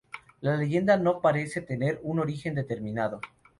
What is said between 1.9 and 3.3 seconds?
un origen determinado.